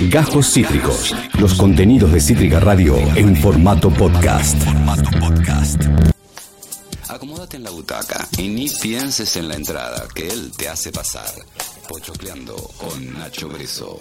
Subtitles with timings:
[0.00, 1.14] Gajos Cítricos.
[1.40, 4.56] Los contenidos de Cítrica Radio en formato podcast.
[7.08, 11.32] Acomódate en la butaca y ni pienses en la entrada, que él te hace pasar.
[11.88, 13.98] Pochocleando con Nacho Breso.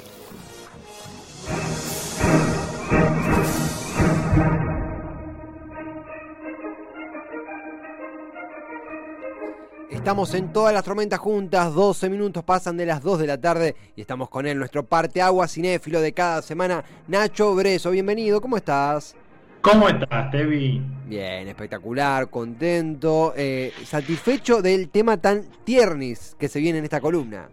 [10.05, 13.75] Estamos en todas las tormentas juntas, 12 minutos pasan de las 2 de la tarde
[13.95, 17.89] y estamos con él, nuestro parte agua cinéfilo de cada semana, Nacho Breso.
[17.89, 19.15] Bienvenido, ¿cómo estás?
[19.61, 20.79] ¿Cómo estás, Tevi?
[21.07, 27.49] Bien, espectacular, contento, eh, satisfecho del tema tan tiernis que se viene en esta columna.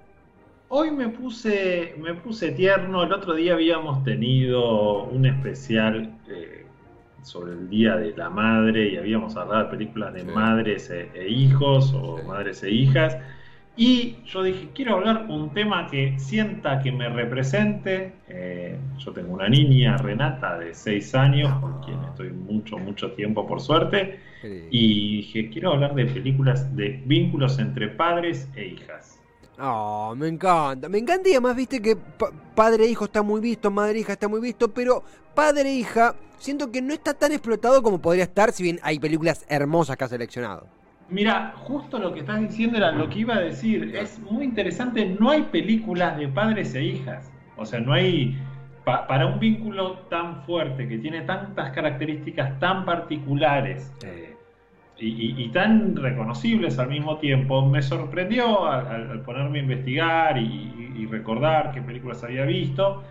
[0.68, 3.04] Hoy me puse, me puse tierno.
[3.04, 6.66] El otro día habíamos tenido un especial eh,
[7.22, 11.28] sobre el Día de la Madre y habíamos hablado de películas de madres e, e
[11.28, 13.16] hijos o madres e hijas.
[13.74, 18.12] Y yo dije, quiero hablar un tema que sienta que me represente.
[18.28, 23.46] Eh, yo tengo una niña, Renata, de 6 años, con quien estoy mucho, mucho tiempo,
[23.46, 24.20] por suerte.
[24.70, 29.21] Y dije, quiero hablar de películas de vínculos entre padres e hijas.
[29.58, 31.96] Oh, me encanta, me encanta y además viste que
[32.54, 35.02] padre e hijo está muy visto, madre e hija está muy visto, pero
[35.34, 38.98] padre e hija siento que no está tan explotado como podría estar si bien hay
[38.98, 40.66] películas hermosas que ha seleccionado.
[41.08, 43.94] Mira, justo lo que estás diciendo era lo que iba a decir.
[43.94, 47.30] Es muy interesante, no hay películas de padres e hijas.
[47.56, 48.38] O sea, no hay...
[48.84, 54.31] para un vínculo tan fuerte, que tiene tantas características tan particulares eh,
[54.98, 61.82] y, tan reconocibles al mismo tiempo, me sorprendió al, ponerme a investigar y, recordar qué
[61.82, 63.02] películas había visto,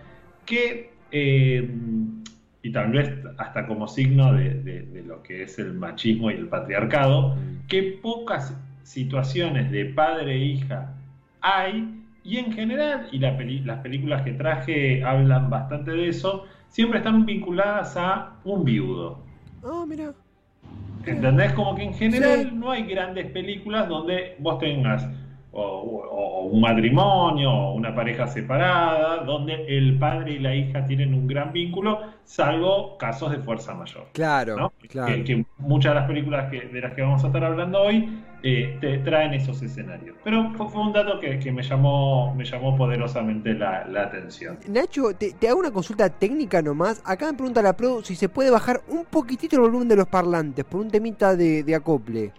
[0.46, 0.92] que...
[1.12, 1.70] Eh,
[2.64, 7.36] y tal vez hasta como signo de, lo que es el machismo y el patriarcado,
[7.36, 7.68] mm.
[7.68, 10.94] que pocas situaciones de padre e hija
[11.42, 17.26] hay, y en general, y las películas que traje hablan bastante de eso, siempre están
[17.26, 19.24] vinculadas a un viudo.
[19.64, 20.14] Oh, mira.
[21.06, 21.54] ¿Entendés?
[21.54, 25.08] Como que en general no hay grandes películas donde vos tengas
[25.54, 31.28] o, un matrimonio o una pareja separada, donde el padre y la hija tienen un
[31.28, 34.08] gran vínculo, salvo casos de fuerza mayor.
[34.14, 35.24] Claro, claro.
[35.24, 38.78] Que, muchas de las películas que, de las que vamos a estar hablando hoy eh,
[38.82, 40.16] te traen esos escenarios.
[40.24, 44.58] Pero fue, un dato que, me, llamó, me llamó poderosamente la, atención.
[44.68, 47.02] Nacho, te, hago una consulta técnica nomás.
[47.06, 50.08] Acá me pregunta la Pro si se puede bajar un poquitito el volumen de los
[50.08, 52.32] parlantes por un temita de acople.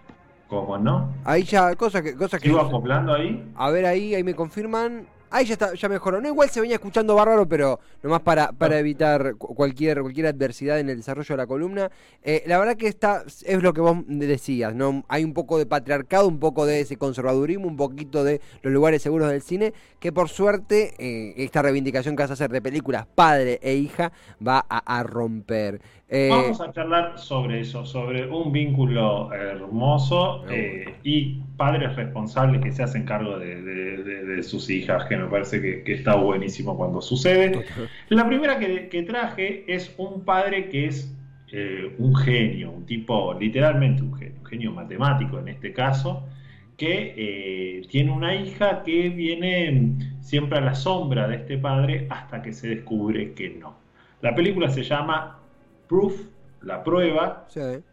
[0.53, 1.13] ¿Cómo no?
[1.23, 2.15] Ahí ya, cosas que...
[2.15, 3.51] Cosas que ¿Sigo acoplando ahí?
[3.55, 5.07] A ver ahí, ahí me confirman.
[5.33, 6.21] Ahí ya está, ya mejoró.
[6.21, 10.89] No, igual se venía escuchando bárbaro, pero nomás para, para evitar cualquier, cualquier adversidad en
[10.89, 11.89] el desarrollo de la columna.
[12.21, 15.03] Eh, la verdad que está, es lo que vos decías, ¿no?
[15.07, 19.01] Hay un poco de patriarcado, un poco de ese conservadurismo, un poquito de los lugares
[19.01, 23.07] seguros del cine, que por suerte eh, esta reivindicación que vas a hacer de películas
[23.07, 24.11] padre e hija
[24.45, 25.81] va a, romper.
[26.09, 30.43] Eh, Vamos a charlar sobre eso, sobre un vínculo hermoso
[31.03, 36.15] y padres responsables que se hacen cargo de, sus hijas, que me parece que, está
[36.15, 37.65] buenísimo cuando sucede.
[38.09, 41.15] La primera que, traje es un padre que es
[41.51, 46.27] eh, un genio, un tipo, literalmente un genio, un genio matemático en este caso,
[46.77, 52.41] que eh, tiene una hija que viene siempre a la sombra de este padre hasta
[52.41, 53.75] que se descubre que no.
[54.21, 55.42] La película se llama
[55.93, 56.21] Proof
[56.63, 57.45] la prueba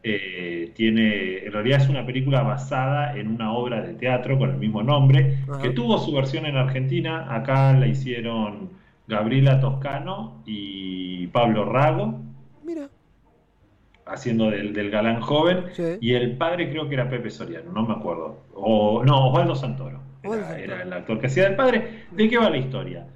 [0.02, 4.56] eh, tiene, en realidad es una película basada en una obra de teatro con el
[4.56, 8.70] mismo nombre, que tuvo su versión en Argentina, acá la hicieron
[9.06, 12.20] Gabriela Toscano y Pablo Rago.
[12.64, 12.88] Mira.
[14.06, 15.64] Haciendo del, galán joven.
[16.00, 18.38] Y el padre creo que era Pepe Soriano, no me acuerdo.
[18.54, 20.00] O, no, Osvaldo Santoro.
[20.22, 22.04] era el actor que hacía del padre.
[22.12, 23.06] ¿De qué va la historia?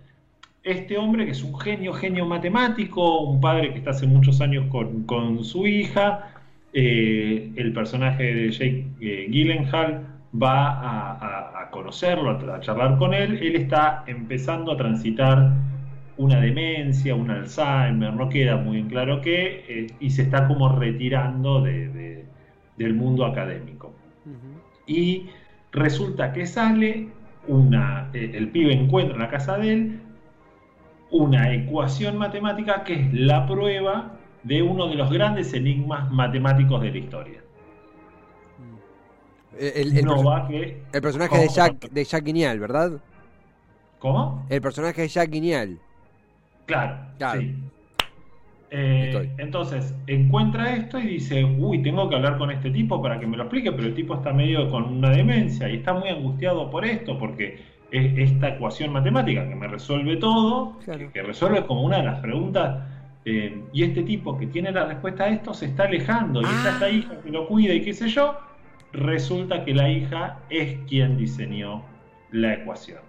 [0.64, 4.66] Este hombre que es un genio, genio matemático, un padre que está hace muchos años
[4.70, 6.30] con, su hija,
[6.72, 13.56] eh, el personaje de Jake eh, Gyllenhaal va a, conocerlo, a, charlar con él, él
[13.56, 15.52] está empezando a transitar
[16.16, 20.76] una demencia, un Alzheimer, no queda muy en claro qué, eh, y se está como
[20.76, 23.93] retirando del mundo académico.
[24.87, 25.26] Y
[25.72, 27.08] resulta que sale
[27.49, 30.00] una, el pibe encuentra en la casa de él
[31.14, 36.90] una ecuación matemática que es la prueba de uno de los grandes enigmas matemáticos de
[36.90, 37.40] la historia.
[39.56, 43.00] El, el, personaje de Jack, de Jack Guignal, ¿verdad?
[44.00, 44.44] ¿Cómo?
[44.49, 45.78] El personaje de Jack Guignal.
[46.66, 46.96] Claro,
[47.38, 47.55] sí.
[48.72, 53.26] Eh, entonces, encuentra esto y dice, uy, tengo que hablar con este tipo para que
[53.28, 56.69] me lo explique, pero el tipo está medio con una demencia y está muy angustiado
[56.72, 57.61] por esto, porque
[57.94, 62.82] esta ecuación matemática que me resuelve todo, que, resuelve como una de las preguntas.
[63.26, 66.73] Eh, y este tipo que tiene la respuesta a esto se está alejando y está
[66.73, 66.91] esta ah.
[66.91, 68.37] hija que lo cuida y qué sé yo.
[68.93, 71.82] Resulta que la hija es quien diseñó
[72.32, 73.00] la ecuación.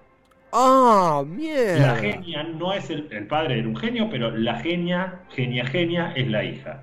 [0.54, 1.88] ¡Ah, mierda!
[1.88, 6.14] La genia no es el, el padre, era un genio, pero la genia, genia, genia
[6.16, 6.82] es la hija.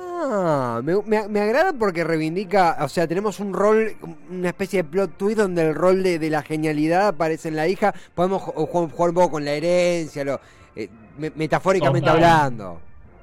[0.00, 3.92] Ah, me, agrada porque reivindica, o sea, tenemos un rol,
[4.30, 7.94] una especie de plot twist donde el rol de, la genialidad aparece en la hija.
[8.14, 10.40] Podemos jugar, un poco con la herencia, lo,
[10.74, 10.88] eh,
[11.36, 12.80] metafóricamente hablando.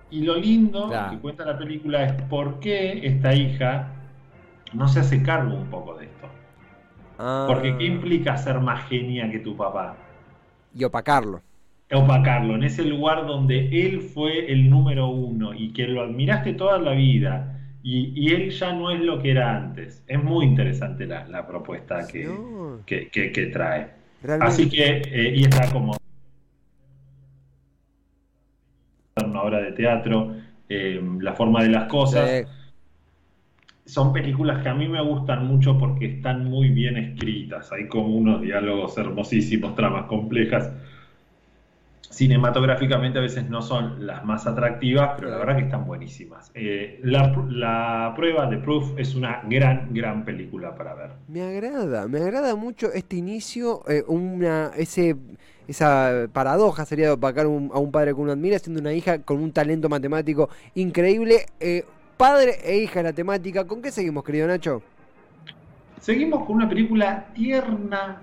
[0.10, 3.90] Y lo lindo que cuenta la película es por qué esta hija
[4.74, 6.28] no se hace cargo un poco de esto.
[7.48, 7.88] Porque ¿qué ah.
[7.88, 9.96] implica ser más genia que tu papá?
[10.74, 11.42] Y opacarlo
[11.94, 16.80] opacarlo, en ese lugar donde él fue el número uno y que lo admiraste toda
[16.80, 17.52] la vida
[17.84, 20.04] y, él ya no es lo que era antes.
[20.08, 22.28] Es muy interesante la, propuesta que,
[22.88, 23.92] que, trae.
[24.42, 25.96] Así que, eh, y está como
[29.24, 30.36] una obra de teatro,
[30.68, 32.48] eh, la forma de las cosas.
[33.86, 37.72] Son películas que a mí me gustan mucho porque están muy bien escritas.
[37.72, 40.74] Hay como unos diálogos hermosísimos, tramas complejas
[42.16, 46.50] cinematográficamente a veces no son las más atractivas, pero la verdad que están buenísimas.
[46.54, 51.12] Eh, la, prueba de Proof es una gran, gran película para ver.
[51.28, 55.18] Me agrada, me agrada mucho este inicio, eh, una, ese,
[55.68, 59.42] esa paradoja sería de opacar a un padre que uno admira, siendo una hija con
[59.42, 61.48] un talento matemático increíble.
[61.60, 61.84] Eh,
[62.16, 64.82] padre e hija en la temática, ¿con qué seguimos, querido Nacho?
[66.00, 68.22] Seguimos con una película tierna,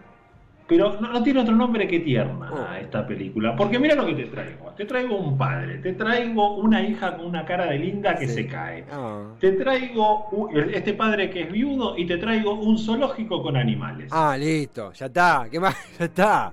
[0.73, 2.75] pero no, tiene otro nombre que tierna oh.
[2.81, 3.55] esta película.
[3.55, 4.71] Porque mira lo que te traigo.
[4.75, 8.47] Te traigo un padre, te traigo una hija con una cara de linda que se
[8.47, 8.87] cae.
[8.91, 9.35] Ah.
[9.39, 14.09] Te traigo este padre que es viudo y te traigo un zoológico con animales.
[14.13, 15.47] Ah, listo, ya está.
[15.51, 15.77] ¿Qué más?
[15.99, 16.53] Ya está.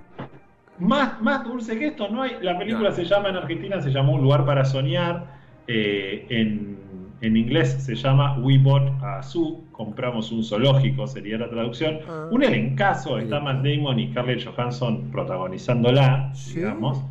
[0.78, 2.36] Más, más dulce que esto no hay.
[2.42, 5.40] La película se llama en Argentina, se llamó Un lugar para soñar.
[5.66, 6.78] Eh, en
[7.20, 11.98] en inglés se llama We Bought a Zoo, compramos un zoológico, sería la traducción.
[12.08, 12.28] Ah.
[12.30, 17.04] Un elencazo, está Matt Damon y Scarlett Johansson protagonizándola, digamos.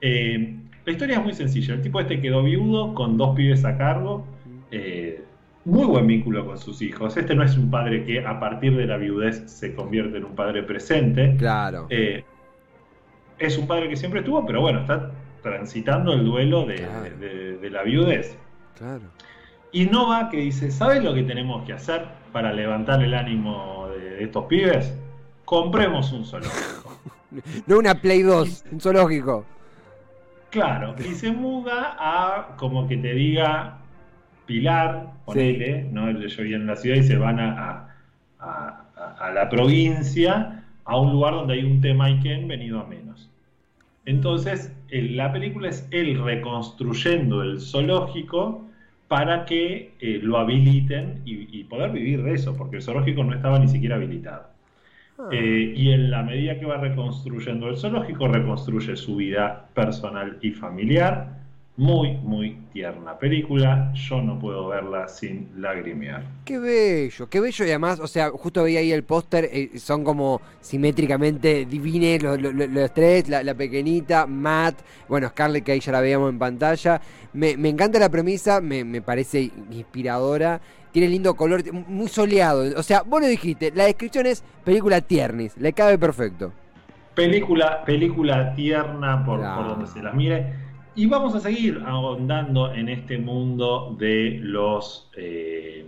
[0.00, 1.74] Eh, la historia es muy sencilla.
[1.74, 4.26] El tipo este quedó viudo con dos pibes a cargo.
[4.72, 5.22] Eh,
[5.64, 7.16] muy buen vínculo con sus hijos.
[7.16, 10.34] Este no es un padre que a partir de la viudez se convierte en un
[10.34, 11.36] padre presente.
[11.38, 11.86] Claro.
[11.90, 12.24] Eh,
[13.38, 15.12] es un padre que siempre estuvo, pero bueno, está
[15.42, 18.36] transitando el duelo de, de la viudez.
[18.76, 19.04] Claro.
[19.74, 24.44] Innova que dice, ¿sabes lo que tenemos que hacer para levantar el ánimo de, estos
[24.44, 24.96] pibes?
[25.44, 26.96] Compremos un zoológico.
[27.66, 29.44] no una Play 2, un zoológico.
[30.50, 33.78] Claro, y se muda a, como que te diga,
[34.46, 36.08] Pilar, ponele, ¿no?
[36.12, 37.88] Yo viví en la ciudad y se van a,
[38.38, 43.28] a, la provincia, a un lugar donde hay un tema Ken venido a menos.
[44.04, 48.64] Entonces, la película es él reconstruyendo el zoológico
[49.14, 53.60] para que eh, lo habiliten y, poder vivir de eso, porque el zoológico no estaba
[53.60, 54.48] ni siquiera habilitado.
[55.16, 55.28] Ah.
[55.30, 60.50] Eh, y en la medida que va reconstruyendo el zoológico, reconstruye su vida personal y
[60.50, 61.43] familiar,
[61.76, 63.92] muy, muy tierna película.
[63.94, 66.22] Yo no puedo verla sin lagrimear.
[66.44, 67.64] Qué bello, qué bello.
[67.64, 72.94] Y además, o sea, justo veía ahí el póster, eh, son como simétricamente divines los,
[72.94, 74.76] tres: la, pequeñita, Matt,
[75.08, 77.00] bueno, Scarlett, que ahí ya la veíamos en pantalla.
[77.32, 80.60] Me, encanta la premisa, me, parece inspiradora.
[80.92, 82.62] Tiene lindo color, muy soleado.
[82.78, 86.52] O sea, vos lo dijiste, la descripción es película tiernis, le cabe perfecto.
[87.16, 90.64] Película, película tierna por, por donde se la mire
[90.96, 95.84] y vamos a seguir ahondando en este mundo de los, eh,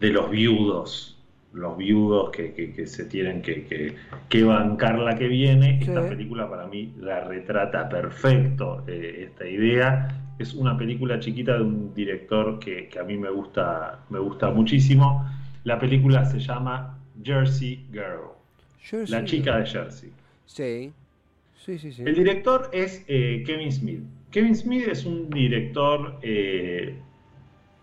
[0.00, 1.16] de los viudos,
[1.52, 5.78] los viudos que, se tienen que, bancar la que viene.
[5.80, 10.20] Esta película para mí la retrata perfecto eh, esta idea.
[10.38, 15.24] Es una película chiquita de un director que, a mí me gusta, me gusta muchísimo.
[15.62, 18.32] La película se llama Jersey Girl,
[19.08, 20.12] la chica de Jersey.
[20.46, 20.92] Sí.
[21.66, 24.00] El director es eh, Kevin Smith.
[24.30, 26.98] Kevin Smith es un director, eh,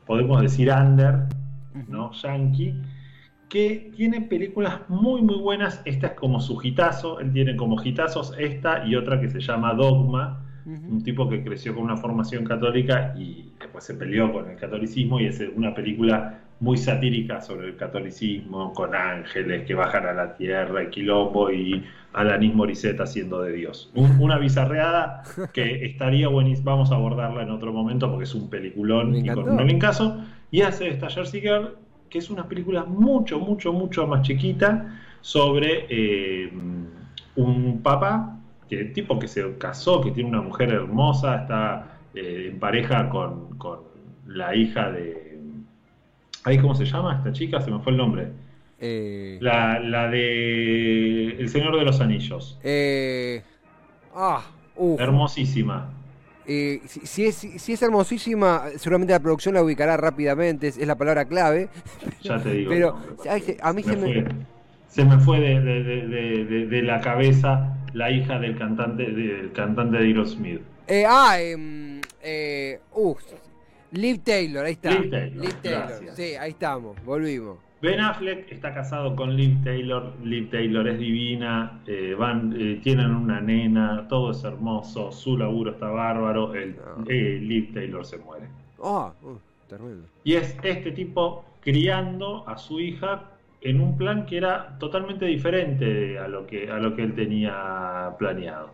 [0.05, 1.25] podemos decir, under,
[1.87, 2.11] ¿no?
[2.11, 2.75] Yankee,
[3.49, 5.81] que tiene películas muy, muy buenas.
[5.85, 7.19] Esta es como su hitazo.
[7.19, 10.45] Él tiene como hitazos esta y otra que se llama Dogma.
[10.63, 15.19] Un tipo que creció con una formación católica y después se peleó con el catolicismo
[15.19, 20.35] y es una película muy satírica sobre el catolicismo, con ángeles que bajan a la
[20.35, 23.91] tierra, y quilombo y Alanis Morissette haciendo de Dios.
[23.95, 29.15] una bizarreada que estaría buenísima, vamos a abordarla en otro momento porque es un peliculón
[29.15, 31.75] y con un caso Y hace esta Jersey Girl,
[32.09, 36.51] que es una película mucho, mucho, mucho más chiquita, sobre eh,
[37.35, 38.37] un papá,
[38.69, 43.57] que tipo que se casó, que tiene una mujer hermosa, está eh, en pareja con,
[43.57, 43.91] con,
[44.27, 45.20] la hija de...
[46.43, 47.61] ¿Ahí cómo se llama esta chica?
[47.61, 48.29] Se me fue el nombre.
[48.79, 49.37] Eh...
[49.41, 52.59] La, la, de El Señor de los Anillos.
[52.63, 53.43] Eh...
[54.15, 54.43] Ah,
[54.97, 55.89] Hermosísima.
[56.47, 61.25] Eh, si, es, si, es, hermosísima, seguramente la producción la ubicará rápidamente, es, la palabra
[61.25, 61.69] clave.
[62.21, 62.71] Ya te digo.
[62.71, 62.97] Pero
[63.61, 64.25] a mí se me...
[64.87, 70.03] Se me fue de, de, de, la cabeza la hija del cantante, del cantante de
[70.03, 70.61] Aerosmith.
[70.85, 73.15] Eh, ah, eh, eh, uh,
[73.91, 74.91] Liv Taylor, ahí está.
[74.91, 75.45] Liv Taylor.
[75.45, 76.15] Liv Taylor.
[76.15, 77.57] Sí, ahí estamos, volvimos.
[77.81, 80.13] Ben Affleck está casado con Liv Taylor.
[80.23, 81.81] Liv Taylor es divina.
[81.87, 84.07] Eh, van, eh, tienen una nena.
[84.07, 85.11] Todo es hermoso.
[85.11, 86.53] Su laburo está bárbaro.
[86.53, 87.03] El, ah.
[87.07, 88.45] eh, Liv Taylor se muere.
[88.83, 90.03] Ah, uh, terrible.
[90.23, 93.31] Y es este tipo criando a su hija
[93.61, 98.15] en un plan que era totalmente diferente a lo que, a lo que él tenía
[98.19, 98.69] planeado.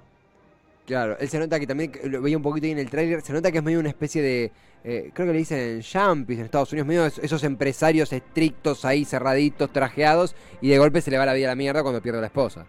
[0.85, 3.33] Claro, él se nota que también, lo veía un poquito ahí en el tráiler, se
[3.33, 4.51] nota que es medio una especie de,
[4.89, 9.03] eh, creo que le dicen en Champis en Estados Unidos, medio esos empresarios estrictos ahí,
[9.03, 12.19] cerraditos, trajeados, y de golpe se le va la vida a la mierda cuando pierde
[12.19, 12.65] a la esposa.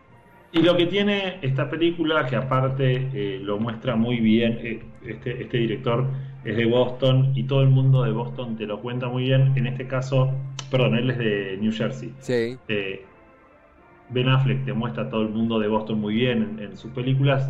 [0.50, 5.42] Y lo que tiene esta película, que aparte eh, lo muestra muy bien, eh, este,
[5.42, 6.08] este director
[6.44, 9.68] es de Boston y todo el mundo de Boston te lo cuenta muy bien, en
[9.68, 10.32] este caso,
[10.72, 12.12] perdón, él es de New Jersey.
[12.18, 12.58] Sí.
[14.08, 17.48] ben Affleck te muestra a todo el mundo de Boston muy bien en sus películas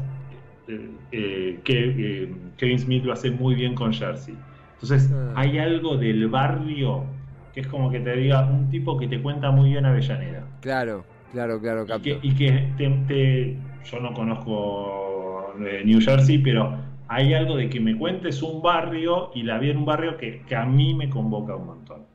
[0.66, 4.36] que Kevin Smith lo hace muy bien con Jersey.
[4.82, 5.32] Entonces, ah.
[5.36, 7.04] hay algo del barrio
[7.52, 10.46] que es como que te diga un tipo que te cuenta muy bien Avellaneda.
[10.60, 11.86] Claro, claro, claro.
[12.22, 16.76] Y que, te, yo no conozco eh, New Jersey, pero
[17.08, 20.42] hay algo de que me cuentes un barrio y la vi en un barrio que,
[20.42, 22.07] que a mí me convoca un montón.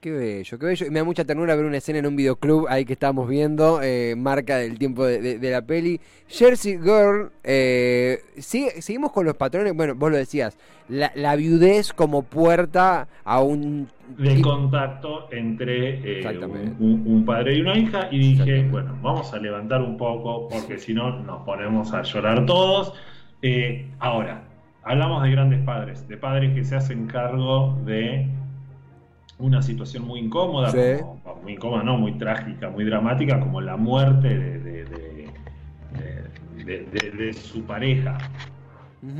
[0.00, 0.86] Qué bello, qué bello.
[0.86, 3.82] Y me da mucha ternura ver una escena en un videoclub ahí que estábamos viendo,
[3.82, 6.00] eh, marca del tiempo de, la peli.
[6.28, 10.56] Jersey Girl, eh, seguimos con los patrones, bueno, vos lo decías,
[10.88, 13.88] la, viudez como puerta a un...
[14.16, 16.38] De contacto entre eh,
[16.78, 20.94] un, padre y una hija y dije, bueno, vamos a levantar un poco porque si
[20.94, 22.94] no nos ponemos a llorar todos.
[23.98, 24.44] ahora,
[24.84, 28.28] hablamos de grandes padres, de padres que se hacen cargo de
[29.38, 30.72] una situación muy incómoda,
[31.42, 34.84] muy incómoda, no, muy trágica, muy dramática, como la muerte de,
[36.64, 38.18] de, su pareja.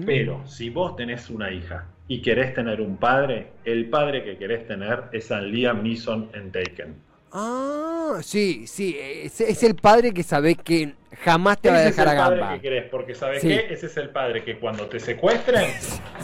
[0.05, 4.67] Pero si vos tenés una hija y querés tener un padre, el padre que querés
[4.67, 7.08] tener es a Liam Neeson en Taken.
[7.33, 12.15] Ah, sí, sí, es, el padre que sabes que jamás te va a dejar a
[12.15, 12.35] gamba.
[12.35, 15.71] Es el padre que porque sabes qué, ese es el padre que cuando te secuestren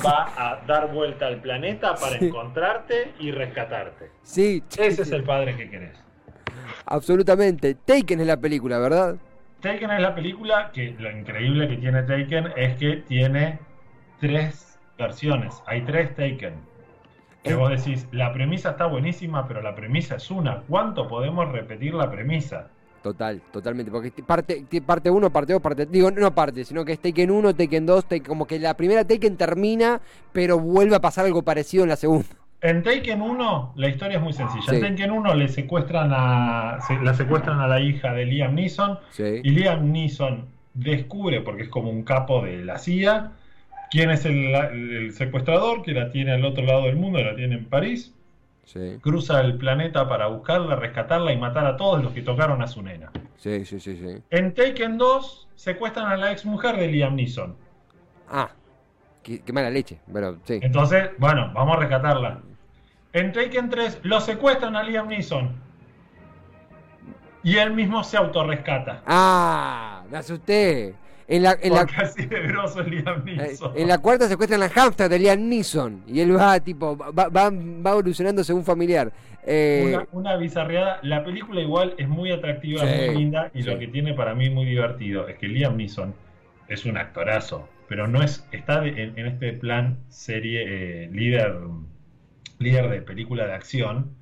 [0.05, 4.11] va a dar vuelta al planeta para encontrarte y rescatarte.
[4.23, 5.99] Sí, ese es el padre que querés.
[6.87, 7.75] Absolutamente.
[7.75, 9.17] Taken es la película, ¿verdad?
[9.61, 13.59] Taken es la película que lo increíble que tiene Taken es que tiene
[14.21, 15.55] tres versiones.
[15.67, 16.74] Hay tres Taken.
[17.45, 20.63] Que vos decís, la premisa está buenísima, pero la premisa es una.
[20.67, 22.69] ¿Cuánto podemos repetir la premisa?
[23.03, 23.93] Total, totalmente.
[23.93, 25.85] Porque parte, parte 1, parte 2, parte.
[25.85, 29.37] Digo, no parte, sino que es Taken 1, Taken 2, como que la primera Taken
[29.37, 30.01] termina,
[30.33, 32.29] pero vuelve a pasar algo parecido en la segunda.
[32.63, 34.65] En Taken 1, la historia es muy sencilla.
[34.73, 38.99] En Taken 1 le secuestran a, la secuestran a la hija de Liam Neeson.
[39.19, 43.33] Y Liam Neeson descubre, porque es como un capo de la CIA,
[43.95, 47.67] quién es el, secuestrador que la tiene al otro lado del mundo, la tiene en
[47.67, 48.13] París.
[49.01, 52.83] Cruza el planeta para buscarla, rescatarla y matar a todos los que tocaron a su
[52.83, 53.13] nena.
[53.37, 54.21] Sí, sí, sí, sí.
[54.31, 57.55] En Taken 2 secuestran a la ex mujer de Liam Neeson.
[58.29, 58.51] Ah,
[59.23, 60.01] qué, mala leche.
[60.13, 60.59] Pero, sí.
[60.61, 62.41] Entonces, bueno, vamos a rescatarla.
[63.13, 65.55] En Taken 3 lo secuestran a Liam Neeson.
[67.45, 69.03] Y él mismo se autorrescata.
[69.07, 70.97] Ah, me asusté.
[71.27, 71.87] En la, en la,
[72.87, 73.73] Liam eh, Neeson.
[73.75, 76.03] En la cuarta secuestran la hamster de Liam Neeson.
[76.07, 79.11] Y él va, tipo, va, va, va evolucionando según familiar.
[79.47, 81.01] Eh, una, bizarreada.
[81.03, 83.51] La película igual es muy atractiva, muy linda.
[83.55, 86.15] Y lo que tiene para mí muy divertido es que Liam Neeson
[86.69, 87.69] es un actorazo.
[87.89, 88.47] Pero no es.
[88.53, 91.57] Está en, este plan serie eh, líder,
[92.59, 94.15] líder de película de acción.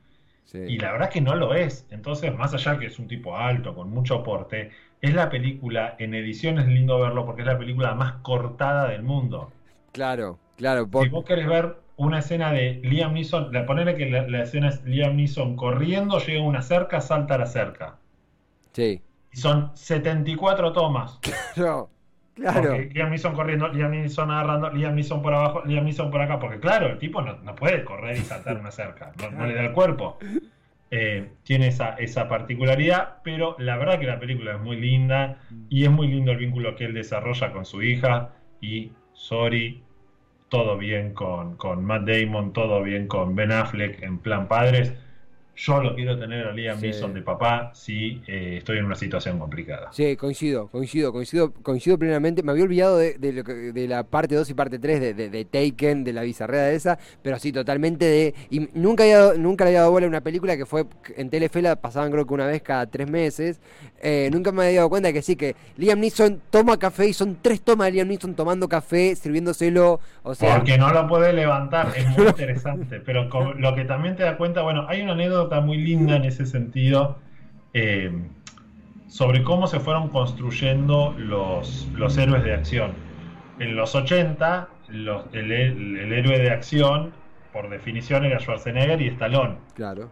[0.55, 1.87] Y la verdad que no lo es.
[1.91, 6.15] Entonces, más allá que es un tipo alto, con mucho aporte, es la película, en
[6.15, 9.51] edición es lindo verlo porque es la película más cortada del mundo.
[9.93, 10.89] Claro, claro.
[11.03, 15.17] Si vos querés ver una escena de Liam Neeson, ponele que la, escena es Liam
[15.17, 17.97] Neeson corriendo, llega a una cerca, salta a la cerca.
[18.73, 19.03] Sí.
[19.33, 21.19] Y son 74 tomas.
[21.55, 21.91] Claro,
[22.43, 22.77] claro.
[22.77, 26.39] Porque Liam Neeson corriendo, Liam Neeson agarrando, Liam Neeson por abajo, Liam Neeson por acá.
[26.39, 29.73] Porque claro, el tipo no, puede correr y saltar una cerca, no, le da el
[29.73, 30.19] cuerpo.
[30.91, 35.39] eh, tiene esa, esa particularidad, pero la verdad que la película es muy linda
[35.71, 38.31] y es muy lindo el vínculo que él desarrolla con su hija
[38.61, 39.83] y sorry,
[40.49, 44.95] todo bien con, con Matt Damon, todo bien con Ben Affleck en plan padres
[45.63, 49.39] yo lo quiero tener a Liam Neeson de papá si eh, estoy en una situación
[49.39, 49.93] complicada.
[49.93, 52.43] Sí, coincido, coincido, coincido, coincido plenamente.
[52.43, 56.13] Me había olvidado de, de, la parte 2 y parte 3 de, de, Taken, de
[56.13, 58.35] la bizarrea de esa, pero sí, totalmente de...
[58.51, 60.85] Y nunca, había, nunca le había dado bola a una película que fue
[61.17, 63.61] en Telefe, la pasaban creo que una vez cada tres meses.
[64.01, 67.13] Eh, nunca me había dado cuenta de que sí, que Liam Neeson toma café y
[67.13, 70.01] son tres tomas de Liam Neeson tomando café, sirviéndoselo.
[70.25, 70.57] O sea...
[70.57, 72.99] Porque no lo puede levantar, es muy interesante.
[72.99, 76.47] pero lo que también te da cuenta, bueno, hay una anécdota muy linda en ese
[76.47, 77.19] sentido
[77.75, 78.13] eh,
[79.09, 82.93] sobre cómo se fueron construyendo los, los héroes de acción.
[83.59, 87.13] En los 80, los, el, héroe de acción,
[87.53, 89.57] por definición, era Schwarzenegger y Stallone.
[89.75, 90.11] Claro.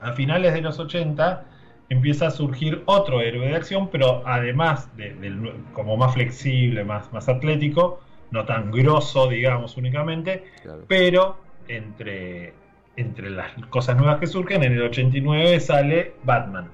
[0.00, 1.44] A finales de los 80
[1.88, 7.28] empieza a surgir otro héroe de acción, pero además de, como más flexible, más, más
[7.28, 10.44] atlético, no tan grosso, digamos, únicamente,
[10.86, 12.52] pero entre
[12.98, 16.68] entre las cosas nuevas que surgen, en el 89 sale Batman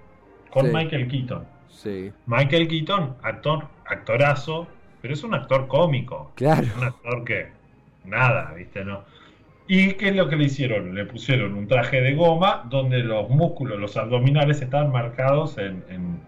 [0.50, 1.44] con Michael Keaton.
[1.68, 2.12] Sí.
[2.26, 4.66] Michael Keaton, actor, actorazo,
[5.02, 6.32] pero es un actor cómico.
[6.36, 6.66] Claro.
[6.78, 7.48] Un actor que
[8.04, 8.84] nada, ¿viste?
[8.84, 9.02] No.
[9.66, 10.94] ¿Y qué es lo que le hicieron?
[10.94, 16.20] Le pusieron un traje de goma donde los músculos, los abdominales estaban marcados en, en,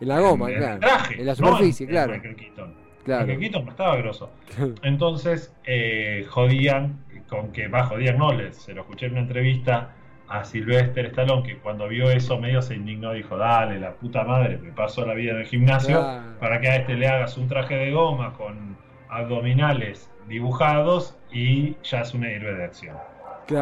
[0.00, 0.74] la goma, en, claro.
[0.74, 1.20] el traje.
[1.20, 2.12] En la superficie, claro.
[2.12, 2.74] Michael Keaton.
[3.04, 3.26] Claro.
[3.26, 4.30] Michael Keaton no estaba grosso.
[4.82, 6.98] Entonces, eh, jodían
[7.32, 9.94] con que bajo Díaz Knowles, se lo escuché en una entrevista
[10.28, 14.58] a Sylvester Stallone, que cuando vio eso medio se indignó, dijo, dale, la puta madre,
[14.58, 16.04] me paso la vida en el gimnasio,
[16.38, 18.76] para que a este le hagas un traje de goma con
[19.08, 22.96] abdominales dibujados y ya es un héroe de acción.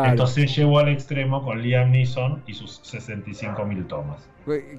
[0.04, 4.18] Entonces llevó al extremo con Liam Neeson y sus 65.000 tomas.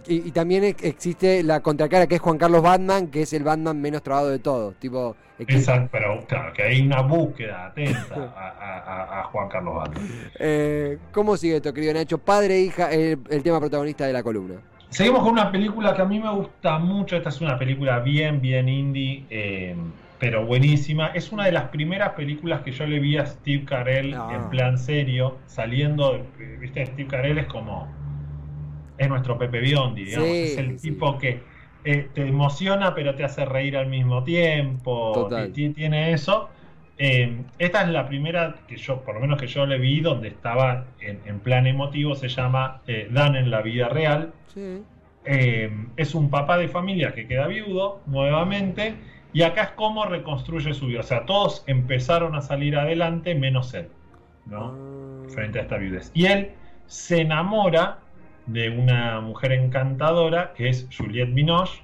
[0.07, 4.01] Y, también existe la contracara que es Juan Carlos Batman, que es el Batman menos
[4.01, 4.75] trabado de todos.
[4.75, 5.15] Tipo,
[5.47, 10.09] Exacto, pero claro, que hay una búsqueda atenta a, Juan Carlos Batman.
[10.39, 12.17] Eh, ¿Cómo sigue esto, querido Nacho?
[12.17, 14.55] Padre e hija, el, tema protagonista de la columna.
[14.89, 17.15] Seguimos con una película que a mí me gusta mucho.
[17.15, 19.25] Esta es una película bien, bien indie.
[19.29, 19.75] Eh,
[20.21, 21.07] pero buenísima.
[21.07, 24.29] Es una de las primeras películas que yo le vi a Steve Carell ah.
[24.31, 26.23] en plan serio, saliendo,
[26.59, 27.91] viste, Steve Carell es como,
[28.99, 31.41] es nuestro Pepe Biondi, digamos, es el tipo que
[31.83, 36.49] eh, te emociona pero te hace reír al mismo tiempo, tiene eso.
[36.99, 40.27] Eh, esta es la primera que yo, por lo menos que yo le vi, donde
[40.27, 44.33] estaba en, plan emotivo, se llama eh, Dan en la vida real.
[45.25, 48.93] es un papá de familia que queda viudo nuevamente
[49.33, 51.01] y acá es cómo reconstruye su vida.
[51.01, 53.87] O sea, todos empezaron a salir adelante menos él,
[54.45, 54.75] ¿no?
[54.75, 55.29] Ah.
[55.29, 56.11] Frente a esta viudez.
[56.13, 56.51] Y él
[56.87, 57.99] se enamora
[58.47, 61.83] de una mujer encantadora que es Juliette Binoche,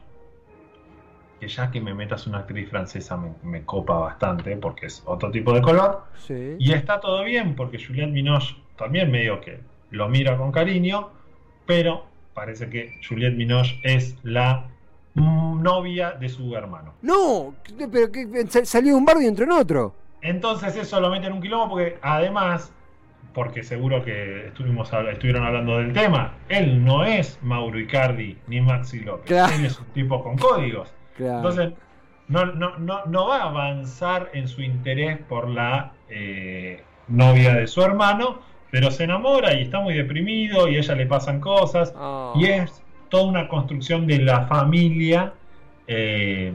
[1.39, 5.53] que ya que me metas una actriz francesa me, copa bastante porque es otro tipo
[5.53, 6.03] de color.
[6.59, 9.59] Y está todo bien porque Juliette Binoche también medio que
[9.91, 11.11] lo mira con cariño,
[11.65, 14.67] pero parece que Juliette Binoche es la
[15.21, 16.93] novia de su hermano.
[17.01, 17.55] No,
[17.91, 19.93] pero que salió de un barrio y entró en otro.
[20.21, 22.71] Entonces eso lo mete en un quilombo porque además,
[23.33, 28.99] porque seguro que estuvimos estuvieron hablando del tema, él no es Mauro Icardi ni Maxi
[28.99, 29.31] López.
[29.53, 30.93] Él es un tipo con códigos.
[31.19, 31.73] Entonces
[32.27, 37.67] no, no, no, no, va a avanzar en su interés por la eh, novia de
[37.67, 41.93] su hermano, pero se enamora y está muy deprimido y a ella le pasan cosas.
[41.95, 42.33] Ah.
[42.35, 45.33] Y es toda una construcción de la familia
[45.87, 46.53] eh,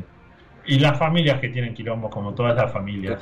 [0.67, 3.19] y las familias que tienen quilombos, como todas las familias,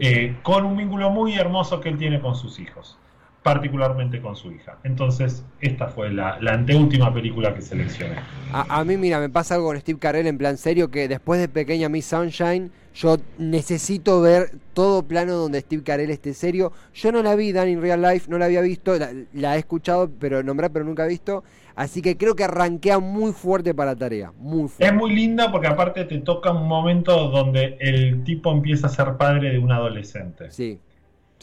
[0.00, 2.98] eh, con un vínculo muy hermoso que él tiene con sus hijos,
[3.42, 4.78] particularmente con su hija.
[4.82, 8.16] Entonces, esta fue la, anteúltima película que seleccioné.
[8.52, 11.48] A, mí, mira, me pasa algo con Steve Carell en plan serio, que después de
[11.48, 16.72] Pequeña Miss Sunshine, yo necesito ver todo plano donde Steve Carell esté serio.
[16.94, 19.60] Yo no la vi, Dan in Real Life, no la había visto, la, la he
[19.60, 21.44] escuchado, pero nombrar, pero nunca he visto.
[21.74, 24.32] Así que creo que arranquea muy fuerte para la tarea.
[24.36, 24.84] Muy fuerte.
[24.86, 29.16] Es muy linda porque aparte te toca un momento donde el tipo empieza a ser
[29.16, 30.50] padre de un adolescente.
[30.50, 30.78] Sí.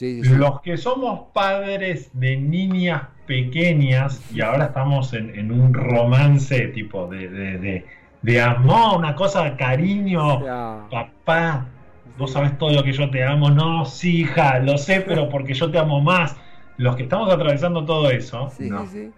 [0.00, 7.84] Los que somos padres de niñas pequeñas y ahora estamos en, un romance tipo de,
[8.22, 10.40] de, amor, una cosa de cariño,
[10.90, 11.66] papá,
[12.16, 15.52] vos sabes todo lo que yo te amo, no, sí, hija, lo sé, pero porque
[15.52, 16.34] yo te amo más.
[16.78, 19.10] Los que estamos atravesando todo eso, sí, sí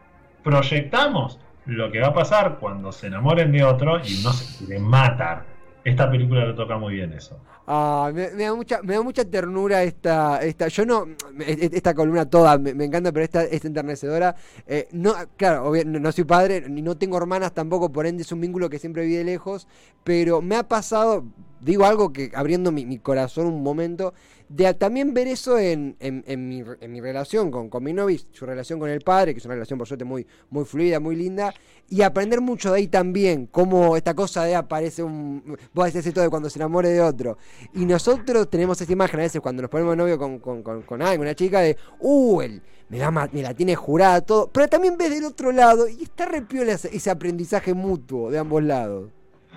[0.42, 4.81] proyectamos lo que va a pasar cuando se enamoren de otro y uno se quiere
[4.81, 5.44] matar.
[5.85, 7.38] esta película lo toca muy bien eso.
[7.66, 11.07] Ah, me, da mucha, me da mucha ternura esta, esta, yo no,
[11.38, 14.35] esta columna toda me, encanta, pero esta es enternecedora.
[14.66, 18.40] Eh, no, claro, no, soy padre, ni no tengo hermanas tampoco, por ende es un
[18.40, 19.68] vínculo que siempre vi de lejos,
[20.02, 21.24] pero me ha pasado,
[21.62, 24.12] digo algo que abriendo mi, corazón un momento,
[24.48, 28.44] de también ver eso en, en, mi, en mi, relación con, con, mi novia, su
[28.44, 31.55] relación con el padre, que es una relación por suerte muy, muy fluida, muy linda,
[31.88, 35.57] y aprender mucho de ahí también, cómo esta cosa de aparece un...
[35.72, 37.38] Vos decís esto de cuando se enamore de otro.
[37.75, 41.20] Y nosotros tenemos esa imagen a veces cuando nos ponemos novio con, con, con, alguien,
[41.20, 42.42] una chica de, uh,
[42.88, 46.94] me la tiene jurada, todo, pero también ves del otro lado y está repiola ese,
[46.94, 49.11] ese aprendizaje mutuo de ambos lados.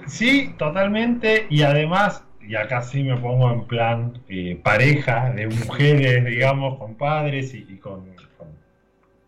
[0.08, 6.26] Sí, totalmente, y además y acá sí me pongo en plan eh, pareja de mujeres,
[6.26, 8.06] digamos, con padres y, con,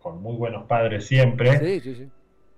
[0.00, 1.58] con, muy buenos padres siempre.
[1.58, 2.08] Sí, sí, sí.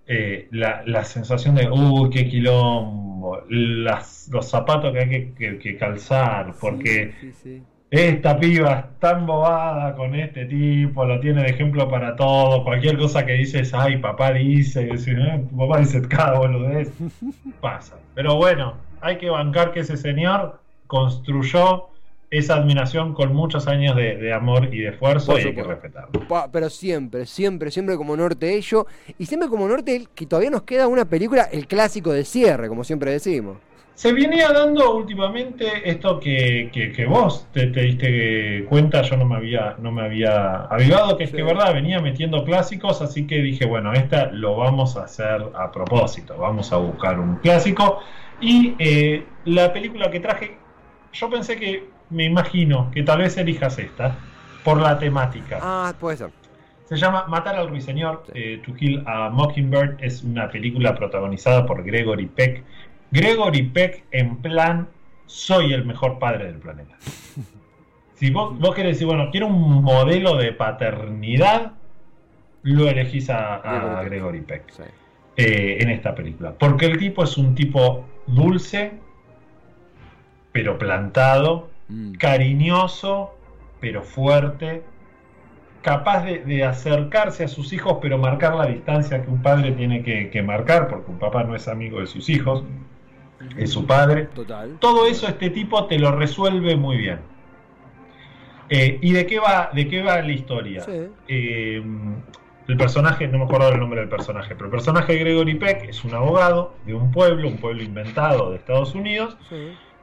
[0.07, 6.55] Eh, la, la, sensación de, uy, qué quilombo, las, los zapatos que hay que, calzar,
[6.61, 7.15] porque
[7.91, 12.97] esta piba es tan bobada con este tipo, lo tiene de ejemplo para todo, cualquier
[12.97, 14.89] cosa que dices, ay, papá dice,
[15.57, 16.93] papá dice cada boludez,
[17.61, 17.97] pasa.
[18.15, 21.89] Pero bueno, hay que bancar que ese señor construyó
[22.31, 26.21] esa admiración con muchos años de, amor y de esfuerzo y hay que respetarlo.
[26.53, 28.87] Pero siempre, siempre, siempre como norte ello
[29.19, 32.85] y siempre como norte que todavía nos queda una película, el clásico de cierre, como
[32.85, 33.57] siempre decimos.
[34.01, 39.77] Se venía dando últimamente esto que, que, vos te, diste cuenta, yo no me había,
[39.79, 43.93] no me había avivado, que es que verdad, venía metiendo clásicos, así que dije, bueno,
[43.93, 47.99] esta lo vamos a hacer a propósito, vamos a buscar un clásico.
[48.41, 50.57] Y eh, la película que traje,
[51.13, 54.17] yo pensé que, me imagino, que tal vez elijas esta,
[54.65, 55.59] por la temática.
[55.61, 56.31] Ah, puede ser.
[56.85, 61.85] Se llama Matar al Ruiseñor, eh, To Kill a Mockingbird, es una película protagonizada por
[61.85, 62.65] Gregory Peck.
[63.11, 64.89] Gregory Peck en plan,
[65.27, 66.97] soy el mejor padre del planeta.
[68.15, 71.73] Si vos, vos querés decir, bueno, quiero un modelo de paternidad,
[72.63, 74.65] lo elegís a, Gregory, Peck
[75.37, 76.53] eh, en esta película.
[76.53, 78.93] Porque el tipo es un tipo dulce,
[80.53, 82.13] pero plantado, mm.
[82.13, 83.35] cariñoso,
[83.81, 84.83] pero fuerte,
[85.83, 90.43] capaz de, acercarse a sus hijos, pero marcar la distancia que un padre tiene que,
[90.43, 92.65] marcar, porque un papá no es amigo de sus hijos,
[93.57, 94.29] es su padre.
[94.79, 97.21] Todo eso este tipo te lo resuelve muy bien.
[98.69, 100.85] Eh, ¿Y de qué va, de qué va la historia?
[101.27, 101.83] Eh,
[102.69, 105.89] el personaje, no me acuerdo el nombre del personaje, pero el personaje de Gregory Peck
[105.89, 109.37] es un abogado de un pueblo, un pueblo inventado de Estados Unidos,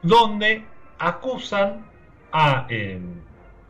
[0.02, 0.64] donde
[0.98, 1.86] acusan
[2.30, 2.66] a,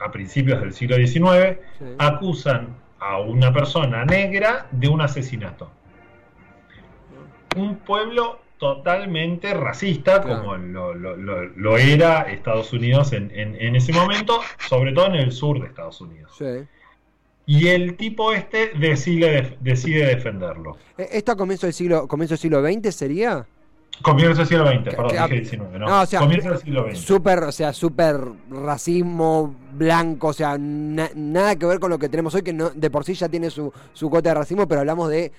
[0.01, 1.59] a principios del siglo XIX,
[1.99, 5.71] acusan a una persona negra de un asesinato.
[7.57, 15.07] Un pueblo totalmente racista, como lo, era Estados Unidos en, en, ese momento, sobre todo
[15.07, 16.33] en el sur de Estados Unidos.
[16.37, 16.67] Sí
[17.49, 20.77] y el tipo este decide, decide defenderlo.
[20.99, 23.47] ¿E-, ¿Esto a comienzo del siglo, comienzo del siglo XX sería?
[24.03, 26.01] Comienzo del siglo XX, perdón, dije XIX, no.
[26.03, 26.99] o sea, comienzo del siglo XX.
[26.99, 28.17] Super, o sea, super
[28.51, 32.91] racismo blanco, o sea, nada que ver con lo que tenemos hoy, que no, de
[32.91, 35.33] por sí ya tiene su, su de racismo, pero hablamos de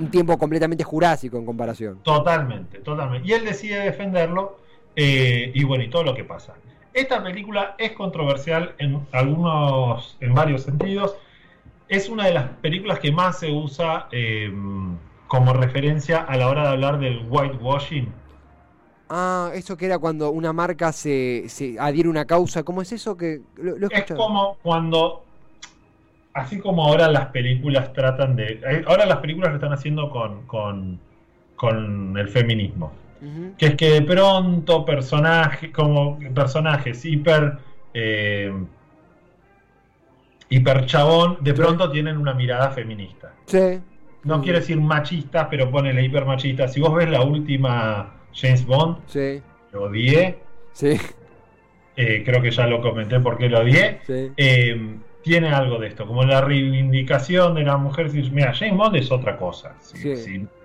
[0.00, 2.00] un tiempo completamente jurásico en comparación.
[2.02, 3.28] Totalmente, totalmente.
[3.28, 4.58] Y él decide defenderlo,
[4.96, 6.54] eh, y bueno, y todo lo que pasa.
[6.94, 11.16] Esta película es controversial en algunos, en varios sentidos
[11.88, 14.50] es una de las películas que más se usa eh,
[15.28, 18.12] como referencia a la hora de hablar del whitewashing.
[19.10, 22.62] Ah, eso que era cuando una marca se, se adhiere una causa.
[22.62, 25.24] ¿Cómo es eso que lo, Es como cuando,
[26.34, 30.46] así como ahora las películas tratan de, eh, ahora las películas lo están haciendo con,
[30.46, 30.98] con,
[31.56, 32.92] con el feminismo,
[33.56, 37.58] que es que de pronto personajes como personajes hiper
[37.94, 38.52] eh,
[40.50, 43.32] hiperchabón, de pronto tienen una mirada feminista.
[43.46, 43.80] Sí.
[44.24, 46.68] No quiere decir machista, pero ponele hipermachista.
[46.68, 49.40] Si vos ves la última James Bond, sí.
[49.72, 50.38] lo odié.
[50.72, 50.96] Sí.
[51.96, 54.00] Eh, creo que ya lo comenté porque lo odié.
[54.08, 58.10] Eh, tiene algo de esto, como la reivindicación de la mujer.
[58.32, 59.74] Mira, James Bond es otra cosa.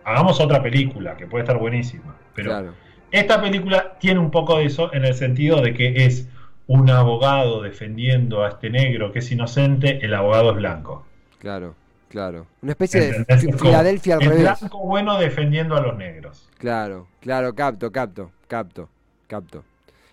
[0.03, 2.15] hagamos otra película que puede estar buenísima.
[2.35, 2.73] Pero
[3.11, 6.27] esta película tiene un poco de eso en el sentido de que es
[6.67, 11.05] un abogado defendiendo a este negro que es inocente, el abogado es blanco.
[11.39, 11.75] Claro,
[12.13, 12.45] claro.
[12.61, 13.25] Una especie de
[13.57, 16.47] Filadelfia al el blanco bueno defendiendo a los negros.
[16.59, 18.87] Claro, claro, capto, capto, capto,
[19.27, 19.63] capto.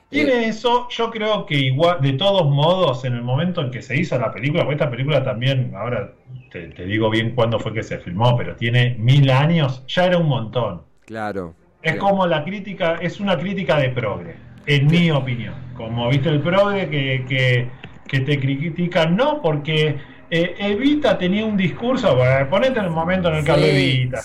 [0.09, 3.97] Tiene eso, yo creo que igual, de todos modos, en el momento en que se
[3.97, 6.15] hizo la película, porque esta película también, ahora
[6.51, 10.17] te, te digo bien cuándo fue que se filmó, pero tiene mil años, ya era
[10.17, 10.83] un montón.
[11.05, 14.37] Claro, Es como la crítica, es una crítica de progre,
[14.67, 15.55] en mi opinión.
[15.75, 17.71] Como viste el progre que, que,
[18.09, 19.99] que te critican, no, porque
[20.31, 22.17] eh, Evita tenía un discurso,
[22.49, 24.23] ponete en el momento en el que Evita,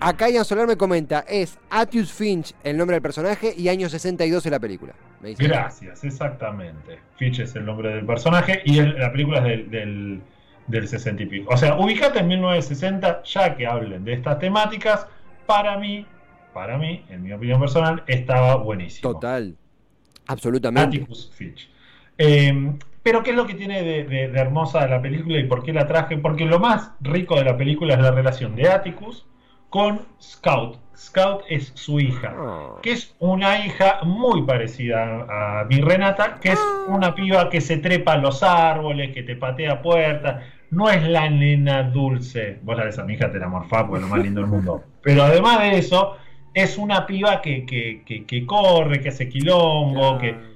[0.00, 4.44] acá Ian Solar me comenta, es Atius Finch el nombre del personaje y año 62
[4.46, 4.94] en la película.
[5.20, 6.98] Gracias, exactamente.
[7.16, 10.22] Finch es el nombre del personaje y la película es del,
[10.66, 11.52] del, 60 y pico.
[11.52, 15.06] O sea, ubicate en 1960, ya que hablen de estas temáticas,
[15.46, 16.06] para mí,
[16.52, 19.12] para mí, en mi opinión personal, estaba buenísimo.
[19.12, 19.56] Total,
[20.26, 20.98] absolutamente.
[20.98, 21.68] Atticus Finch.
[22.18, 25.86] Eh, pero ¿qué es lo que tiene de, hermosa la película y por qué la
[25.86, 26.18] traje?
[26.18, 29.24] Porque lo más rico de la película es la relación de Atticus
[29.70, 30.76] con Scout.
[30.96, 32.74] Scout es su hija, ah.
[32.82, 36.86] que es una hija muy parecida a mi Renata, que es ah.
[36.88, 40.42] una piba que se trepa a los árboles, que te patea puertas.
[40.72, 42.58] No es la nena dulce.
[42.64, 44.50] Vos la ves a mi hija, te la morfás, porque es lo más lindo del
[44.50, 44.82] mundo.
[45.02, 46.16] Pero además de eso,
[46.54, 50.55] es una piba que, que, corre, que hace quilombo, que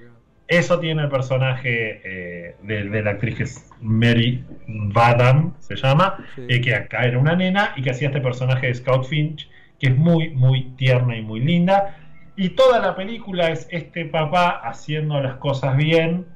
[0.51, 6.61] eso tiene el personaje eh, de, la actriz que es Mary Vadam, se llama, eh,
[6.61, 9.97] que acá era una nena y que hacía este personaje de Scout Finch, que es
[9.97, 11.97] muy, muy tierna y muy linda.
[12.35, 16.27] Y toda la película es este papá haciendo las cosas bien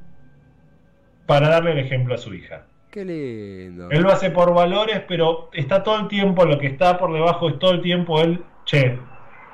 [1.27, 2.67] para darle el ejemplo a su hija.
[2.93, 3.91] Qué lindo.
[3.91, 7.49] Él lo hace por valores, pero está todo el tiempo, lo que está por debajo
[7.49, 8.97] es todo el tiempo él, che,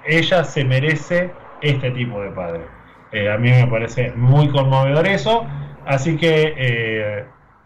[0.05, 1.31] ella se merece
[1.63, 2.80] este tipo de padre.
[3.13, 5.47] Eh, a mí me parece muy conmovedor eso.
[5.87, 7.25] Así que eh,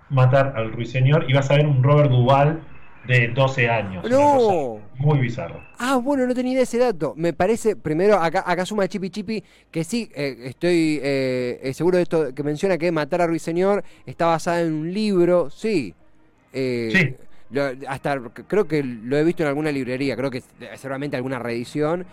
[0.09, 2.63] matar al ruiseñor y vas a ver un Robert Duval
[3.07, 4.09] de 12 años.
[4.09, 4.79] No.
[4.97, 5.61] Muy bizarro.
[5.79, 7.13] Ah, bueno, no tenía ese dato.
[7.17, 11.01] Me parece, primero, acá, acá suma Chipi Chipi, que sí, eh, estoy
[11.75, 15.95] seguro de esto que menciona que Matar a Ruiseñor está basada en un libro, sí.
[16.53, 17.17] sí.
[17.87, 20.43] hasta creo que lo he visto en alguna librería, creo que
[20.77, 22.07] seguramente alguna reedición.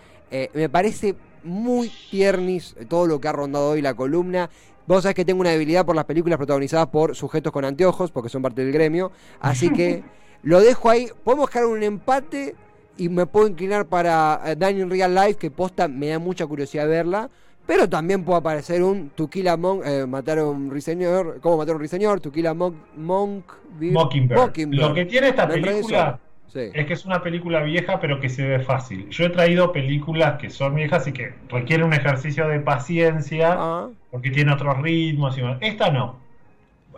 [0.54, 1.14] Me parece
[1.44, 4.50] muy tiernis todo lo que ha rondado hoy la columna.
[4.86, 8.28] Vos sabés que tengo una debilidad por las películas protagonizadas por sujetos con anteojos, porque
[8.28, 9.12] son parte del gremio.
[9.40, 10.02] Así que
[10.42, 11.08] lo dejo ahí.
[11.24, 12.56] Podemos dejar un empate
[12.96, 16.88] y me puedo inclinar para eh, Daniel Real Life, que posta me da mucha curiosidad
[16.88, 17.30] verla.
[17.64, 21.76] Pero también puede aparecer un Tuquila Monk, eh, matar a un ruiseñor, ¿cómo matar a
[21.76, 22.20] un ruiseñor?
[22.20, 23.44] Tuquila Monk, Monk
[23.80, 24.80] Mockingbird.
[24.80, 26.18] Lo que tiene esta película
[26.54, 29.08] es que es una película vieja, pero que se ve fácil.
[29.10, 33.88] Yo he traído películas que son viejas y que requieren un ejercicio de paciencia, ah.
[34.10, 35.38] porque tiene otros ritmos.
[35.38, 35.42] Y...
[35.60, 36.20] Esta no.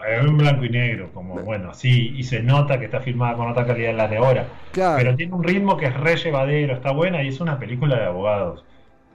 [0.09, 3.49] Es en blanco y negro, como bueno, sí, y se nota que está filmada con
[3.49, 4.49] otra calidad en las de ahora.
[4.73, 8.05] Pero tiene un ritmo que es re llevadero, está buena y es una película de
[8.05, 8.64] abogados,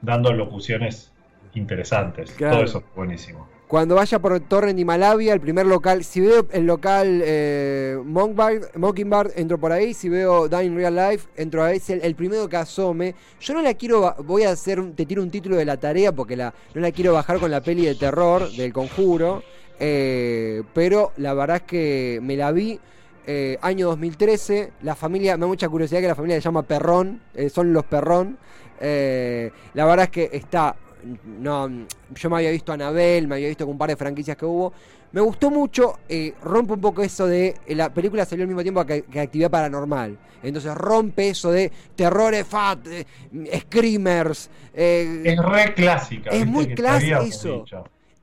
[0.01, 1.11] dando locuciones
[1.53, 2.35] interesantes.
[2.37, 3.47] Todo eso es buenísimo.
[3.69, 9.33] Cuando vaya por Torrent y Malavia, el primer local, si veo el local eh, Mockingbird,
[9.35, 9.93] entro por ahí.
[9.93, 11.77] Si veo Dying Real Life, entro ahí.
[11.77, 13.13] Es el, primero que asome.
[13.39, 16.35] Yo no la quiero, voy a hacer, te tiro un título de la tarea porque
[16.35, 19.43] la, no la quiero bajar con la peli de terror del conjuro.
[19.79, 22.79] Eh, pero la verdad es que me la vi.
[23.27, 27.21] Eh, año 2013, la familia, me da mucha curiosidad que la familia se llama Perrón,
[27.53, 28.39] son los Perrón.
[28.81, 30.75] la verdad es que está
[31.23, 31.69] no,
[32.13, 34.45] yo me había visto a Anabel, me había visto con un par de franquicias que
[34.45, 34.73] hubo.
[35.11, 37.55] Me gustó mucho, eh, rompe un poco eso de.
[37.65, 40.17] Eh, la película salió al mismo tiempo que, Actividad Paranormal.
[40.43, 43.05] Entonces rompe eso de terrores fat, eh,
[43.61, 44.49] screamers.
[44.73, 46.29] es re clásica.
[46.29, 47.65] Es muy clásica eso.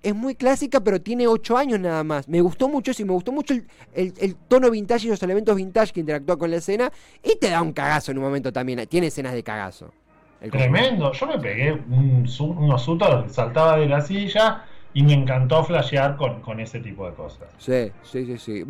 [0.03, 2.29] Es muy clásica, pero tiene 8 años nada más.
[2.29, 3.55] Me gustó mucho eso y me gustó mucho
[3.93, 6.93] el, tono vintage y los elementos vintage que interactúa con la escena.
[7.25, 8.87] Y te da un cagazo en un momento también.
[8.87, 9.93] Tiene escenas de cagazo.
[10.41, 14.65] Tremendo, yo me pegué un, unos sustos, saltaba de la silla
[14.97, 17.47] y me encantó flashear con, ese tipo de cosas.
[17.59, 18.65] Sí, sí, sí, sí.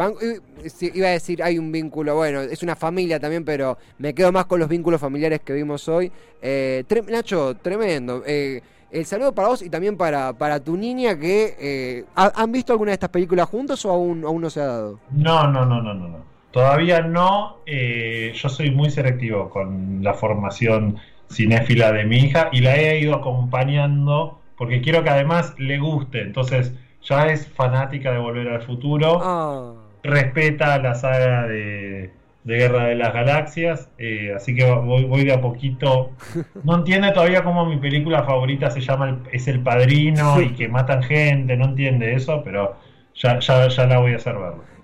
[0.93, 4.47] Iba a decir, hay un vínculo, bueno, es una familia también, pero me quedo más
[4.47, 6.11] con los vínculos familiares que vimos hoy.
[6.43, 8.25] Eh, Nacho, tremendo.
[8.27, 11.55] Eh, el saludo para vos y también para, para tu niña que...
[11.61, 14.99] Eh, ¿Han visto alguna de estas películas juntos o aún, aún no se ha dado?
[15.13, 16.09] No, no, no, no, no.
[16.09, 16.19] no.
[16.51, 17.59] Todavía no.
[17.67, 20.99] yo soy muy selectivo con la formación
[21.31, 26.23] cinéfila de mi hija y la he ido acompañando porque quiero que además le guste.
[26.23, 29.75] Entonces ya es fanática de Volver al Futuro, ah.
[30.03, 32.11] respeta la saga de,
[32.45, 36.13] Guerra de las Galaxias, eh, así que voy, voy de a poquito.
[36.65, 41.03] No entiende todavía cómo mi película favorita se llama Es el Padrino y que matan
[41.03, 42.77] gente, no entiende eso, pero
[43.15, 44.76] ya, ya, ya la voy a hacer verlo.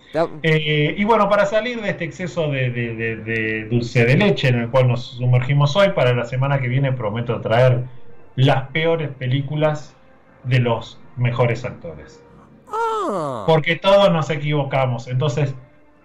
[0.42, 4.88] Eh, y bueno, para salir de este exceso de, dulce de leche en el cual
[4.88, 7.85] nos sumergimos hoy, para la semana que viene prometo traer
[8.37, 9.96] las peores películas
[10.44, 12.22] de los mejores actores.
[12.68, 13.44] Ah.
[13.46, 15.09] Porque todos nos equivocamos.
[15.09, 15.55] Entonces,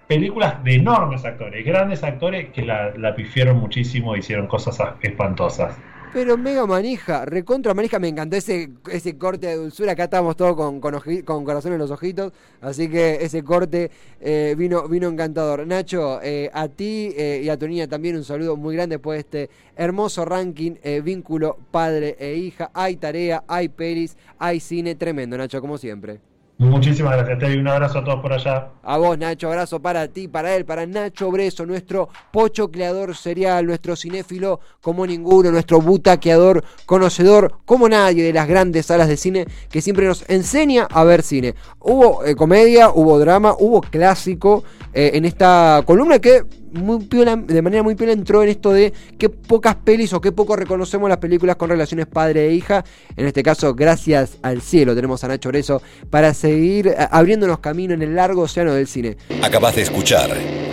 [0.08, 5.78] películas de enormes actores, grandes actores que la, la pifieron muchísimo, hicieron cosas espantosas.
[6.14, 9.92] Pero mega manija, recontra manija, me encantó ese, ese corte de dulzura.
[9.92, 13.92] Acá estamos todos con, con, corazón en los ojitos, así que ese corte
[14.22, 15.68] eh, vino, vino encantador.
[15.68, 19.16] Nacho, eh, a ti eh, y a tu niña también un saludo muy grande por
[19.16, 22.72] este hermoso ranking, vínculo padre e hija.
[22.74, 26.20] Hay tarea, hay peris, hay cine, tremendo, Nacho, como siempre.
[26.60, 28.70] Muchísimas gracias, Te Un abrazo a todos por allá.
[28.82, 29.48] A vos, Nacho.
[29.48, 35.06] Abrazo para ti, para él, para Nacho Breso, nuestro pocho creador serial, nuestro cinéfilo como
[35.06, 40.28] ninguno, nuestro butaqueador, conocedor como nadie de las grandes salas de cine que siempre nos
[40.30, 41.54] enseña a ver cine.
[41.80, 47.96] Hubo eh, comedia, hubo drama, hubo clásico eh, en esta columna que de manera muy
[47.96, 51.70] piola entró en esto de qué pocas pelis o qué poco reconocemos las películas con
[51.70, 52.84] relaciones padre e hija.
[53.16, 57.94] En este caso, gracias al cielo, tenemos a Nacho Breso para seguir eh, abriéndonos camino
[57.94, 59.18] en el largo océano del cine.
[59.42, 60.30] Acabas de escuchar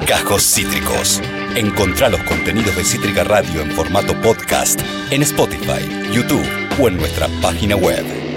[0.07, 1.20] Cajos Cítricos.
[1.57, 4.80] Encontrá los contenidos de Cítrica Radio en formato podcast
[5.11, 6.44] en Spotify, YouTube
[6.80, 8.34] o en nuestra página web.